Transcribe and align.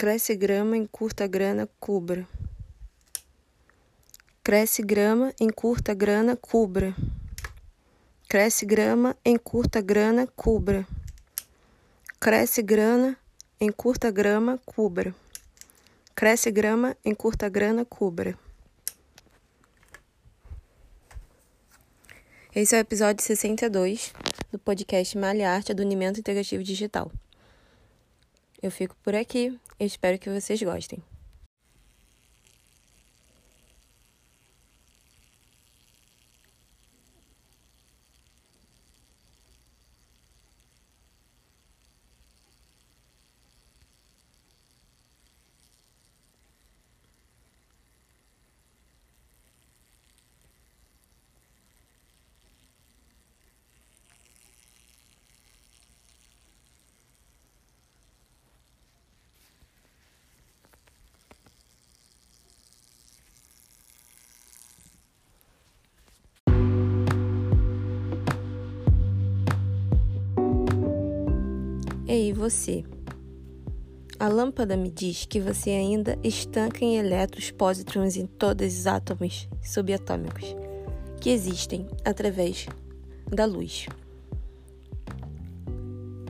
Cresce 0.00 0.36
grama, 0.36 0.76
encurta 0.76 1.26
grana, 1.26 1.68
cubra. 1.80 2.24
Cresce 4.44 4.80
grama, 4.80 5.34
encurta 5.40 5.92
grana, 5.92 6.36
cubra. 6.36 6.94
Cresce 8.28 8.64
grama, 8.64 9.16
encurta 9.24 9.80
grana, 9.80 10.28
cubra. 10.36 10.86
Cresce 12.20 12.62
grana, 12.62 13.18
encurta 13.60 14.12
grama, 14.12 14.60
cubra. 14.64 15.12
Cresce 16.14 16.52
grama, 16.52 16.96
encurta 17.04 17.48
grana, 17.48 17.84
cubra. 17.84 18.38
Esse 22.54 22.76
é 22.76 22.78
o 22.78 22.82
episódio 22.82 23.24
62 23.24 24.12
do 24.52 24.60
podcast 24.60 25.18
Malha 25.18 25.50
Arte 25.50 25.74
do 25.74 25.82
Unimento 25.82 26.20
Integrativo 26.20 26.62
Digital. 26.62 27.10
Eu 28.60 28.70
fico 28.70 28.96
por 29.04 29.14
aqui, 29.14 29.58
espero 29.78 30.18
que 30.18 30.28
vocês 30.28 30.60
gostem. 30.62 31.02
Ei, 72.10 72.32
você! 72.32 72.86
A 74.18 74.28
lâmpada 74.28 74.78
me 74.78 74.90
diz 74.90 75.26
que 75.26 75.38
você 75.38 75.68
ainda 75.68 76.18
estanca 76.24 76.82
em 76.82 76.96
elétrons, 76.96 77.50
pósitrons 77.50 78.16
em 78.16 78.24
todos 78.24 78.78
os 78.78 78.86
átomos 78.86 79.46
subatômicos 79.62 80.56
que 81.20 81.28
existem 81.28 81.86
através 82.06 82.66
da 83.30 83.44
luz. 83.44 83.88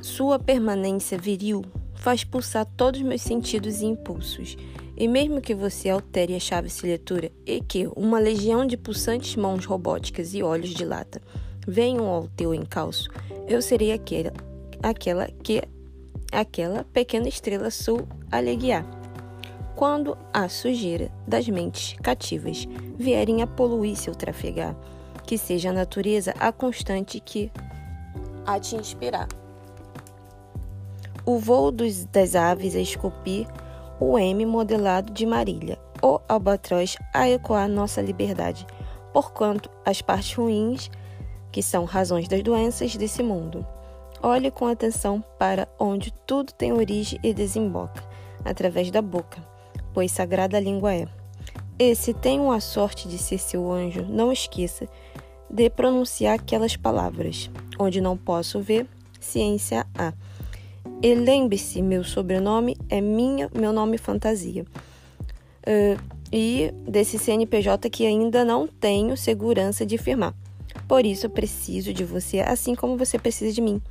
Sua 0.00 0.38
permanência 0.38 1.18
viril 1.18 1.62
faz 1.94 2.24
pulsar 2.24 2.64
todos 2.74 3.02
os 3.02 3.06
meus 3.06 3.20
sentidos 3.20 3.82
e 3.82 3.84
impulsos, 3.84 4.56
e 4.96 5.06
mesmo 5.06 5.42
que 5.42 5.54
você 5.54 5.90
altere 5.90 6.34
a 6.34 6.40
chave 6.40 6.70
seletora 6.70 7.30
e 7.44 7.60
que 7.60 7.86
uma 7.94 8.18
legião 8.18 8.66
de 8.66 8.78
pulsantes 8.78 9.36
mãos 9.36 9.66
robóticas 9.66 10.32
e 10.32 10.42
olhos 10.42 10.70
de 10.70 10.86
lata 10.86 11.20
venham 11.68 12.06
ao 12.06 12.28
teu 12.28 12.54
encalço, 12.54 13.10
eu 13.46 13.60
serei 13.60 13.92
aquela 13.92 14.32
aquela 14.88 15.26
que 15.42 15.62
aquela 16.32 16.84
pequena 16.84 17.28
estrela 17.28 17.70
sul 17.70 18.06
a. 18.30 18.84
Quando 19.74 20.16
a 20.32 20.48
sujeira 20.48 21.10
das 21.26 21.48
mentes 21.48 21.96
cativas 22.02 22.66
vierem 22.96 23.42
a 23.42 23.46
poluir 23.46 23.96
seu 23.96 24.14
trafegar, 24.14 24.74
que 25.26 25.36
seja 25.36 25.70
a 25.70 25.72
natureza 25.72 26.34
a 26.38 26.50
constante 26.50 27.20
que 27.20 27.50
a 28.46 28.58
te 28.58 28.76
inspirar. 28.76 29.28
O 31.26 31.38
voo 31.38 31.72
dos, 31.72 32.04
das 32.06 32.34
aves 32.34 32.74
a 32.76 32.80
esculpir 32.80 33.46
o 33.98 34.18
M 34.18 34.46
modelado 34.46 35.12
de 35.12 35.26
Marília, 35.26 35.78
o 36.00 36.20
albatroz 36.28 36.96
a 37.12 37.28
ecoar 37.28 37.68
nossa 37.68 38.00
liberdade, 38.00 38.66
porquanto 39.12 39.68
as 39.84 40.00
partes 40.00 40.34
ruins, 40.34 40.90
que 41.50 41.62
são 41.62 41.84
razões 41.84 42.28
das 42.28 42.42
doenças 42.42 42.96
desse 42.96 43.22
mundo, 43.22 43.66
Olhe 44.22 44.50
com 44.50 44.66
atenção 44.66 45.22
para 45.38 45.68
onde 45.78 46.12
tudo 46.26 46.52
tem 46.52 46.72
origem 46.72 47.18
e 47.22 47.34
desemboca, 47.34 48.02
através 48.44 48.90
da 48.90 49.02
boca, 49.02 49.42
pois 49.92 50.10
sagrada 50.10 50.56
a 50.56 50.60
língua 50.60 50.94
é. 50.94 51.06
E 51.78 51.94
se 51.94 52.14
tenho 52.14 52.50
a 52.50 52.58
sorte 52.58 53.06
de 53.08 53.18
ser 53.18 53.38
seu 53.38 53.70
anjo, 53.70 54.02
não 54.08 54.32
esqueça 54.32 54.88
de 55.50 55.68
pronunciar 55.68 56.34
aquelas 56.34 56.76
palavras. 56.76 57.50
Onde 57.78 58.00
não 58.00 58.16
posso 58.16 58.60
ver, 58.60 58.86
ciência 59.20 59.86
há. 59.94 60.14
E 61.02 61.14
lembre-se, 61.14 61.82
meu 61.82 62.02
sobrenome 62.02 62.76
é 62.88 63.02
minha, 63.02 63.50
meu 63.54 63.72
nome 63.72 63.98
fantasia. 63.98 64.64
Uh, 65.62 66.00
e 66.32 66.72
desse 66.88 67.18
CNPJ 67.18 67.90
que 67.90 68.06
ainda 68.06 68.44
não 68.44 68.66
tenho 68.66 69.14
segurança 69.16 69.84
de 69.84 69.98
firmar. 69.98 70.34
Por 70.88 71.04
isso, 71.04 71.28
preciso 71.28 71.92
de 71.92 72.04
você, 72.04 72.40
assim 72.40 72.74
como 72.74 72.96
você 72.96 73.18
precisa 73.18 73.52
de 73.52 73.60
mim 73.60 73.82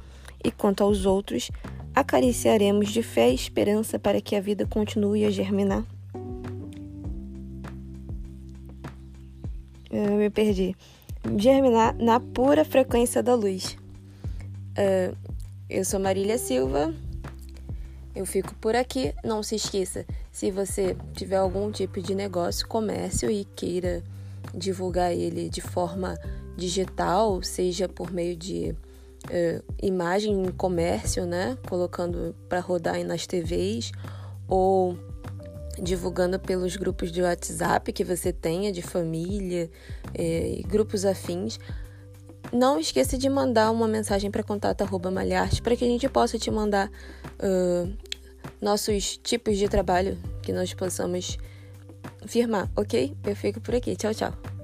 e 0.43 0.51
quanto 0.51 0.83
aos 0.83 1.05
outros, 1.05 1.51
acariciaremos 1.93 2.89
de 2.89 3.01
fé 3.01 3.31
e 3.31 3.35
esperança 3.35 3.97
para 3.97 4.19
que 4.19 4.35
a 4.35 4.41
vida 4.41 4.65
continue 4.65 5.25
a 5.25 5.31
germinar. 5.31 5.85
Eu 9.89 10.11
me 10.11 10.29
perdi. 10.29 10.75
Germinar 11.37 11.95
na 11.95 12.19
pura 12.19 12.65
frequência 12.65 13.23
da 13.23 13.33
luz. 13.33 13.77
Uh, 14.77 15.15
eu 15.69 15.85
sou 15.85 15.99
Marília 15.99 16.37
Silva. 16.37 16.93
Eu 18.13 18.25
fico 18.25 18.53
por 18.55 18.75
aqui. 18.75 19.13
Não 19.23 19.41
se 19.41 19.55
esqueça, 19.55 20.05
se 20.31 20.51
você 20.51 20.97
tiver 21.13 21.37
algum 21.37 21.71
tipo 21.71 22.01
de 22.01 22.13
negócio, 22.13 22.67
comércio 22.67 23.31
e 23.31 23.45
queira 23.45 24.03
divulgar 24.53 25.13
ele 25.13 25.49
de 25.49 25.61
forma 25.61 26.17
digital, 26.57 27.41
seja 27.41 27.87
por 27.87 28.11
meio 28.11 28.35
de 28.35 28.75
é, 29.29 29.61
imagem 29.81 30.45
em 30.45 30.51
comércio, 30.51 31.25
né? 31.25 31.57
Colocando 31.67 32.35
para 32.47 32.59
rodar 32.59 33.03
nas 33.03 33.25
TVs 33.25 33.91
ou 34.47 34.97
divulgando 35.81 36.39
pelos 36.39 36.75
grupos 36.75 37.11
de 37.11 37.21
WhatsApp 37.21 37.91
que 37.91 38.03
você 38.03 38.31
tenha 38.31 38.71
de 38.71 38.81
família 38.81 39.69
é, 40.13 40.59
e 40.59 40.63
grupos 40.63 41.05
afins. 41.05 41.59
Não 42.53 42.79
esqueça 42.79 43.17
de 43.17 43.27
mandar 43.29 43.71
uma 43.71 43.87
mensagem 43.87 44.29
para 44.29 44.43
contato@malharte 44.43 45.61
para 45.61 45.75
que 45.75 45.83
a 45.83 45.87
gente 45.87 46.07
possa 46.07 46.37
te 46.37 46.51
mandar 46.51 46.89
uh, 46.89 47.91
nossos 48.61 49.17
tipos 49.17 49.57
de 49.57 49.67
trabalho 49.67 50.17
que 50.41 50.53
nós 50.53 50.73
possamos 50.73 51.37
firmar, 52.27 52.69
ok? 52.75 53.15
Eu 53.23 53.35
fico 53.35 53.59
por 53.59 53.75
aqui. 53.75 53.95
Tchau, 53.95 54.13
tchau. 54.13 54.54